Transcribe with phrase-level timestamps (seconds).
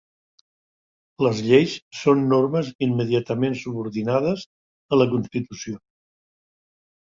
[1.25, 4.49] Les lleis són normes immediatament subordinades
[4.97, 5.81] a la Constitució.